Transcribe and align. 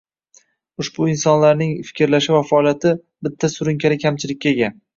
ushbu 0.83 1.09
insonlarning 1.11 1.75
fikrlashi 1.91 2.35
va 2.37 2.41
faoliyati- 2.53 2.97
bitta 3.29 3.53
surunkali 3.59 4.03
kamchilikka 4.09 4.55
ega. 4.57 4.75